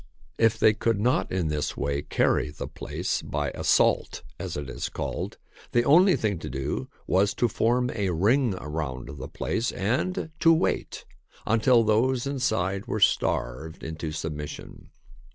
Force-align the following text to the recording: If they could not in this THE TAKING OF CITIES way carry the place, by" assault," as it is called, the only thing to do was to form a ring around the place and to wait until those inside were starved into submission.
If 0.39 0.57
they 0.57 0.73
could 0.73 0.99
not 0.99 1.31
in 1.31 1.49
this 1.49 1.73
THE 1.73 1.73
TAKING 1.75 1.75
OF 1.75 1.75
CITIES 1.75 1.77
way 1.77 2.01
carry 2.09 2.49
the 2.49 2.67
place, 2.67 3.21
by" 3.21 3.51
assault," 3.53 4.23
as 4.39 4.57
it 4.57 4.67
is 4.67 4.89
called, 4.89 5.37
the 5.73 5.85
only 5.85 6.15
thing 6.15 6.39
to 6.39 6.49
do 6.49 6.89
was 7.05 7.35
to 7.35 7.47
form 7.47 7.91
a 7.93 8.09
ring 8.09 8.55
around 8.57 9.09
the 9.19 9.27
place 9.27 9.71
and 9.71 10.31
to 10.39 10.51
wait 10.51 11.05
until 11.45 11.83
those 11.83 12.25
inside 12.25 12.87
were 12.87 12.99
starved 12.99 13.83
into 13.83 14.11
submission. 14.11 14.89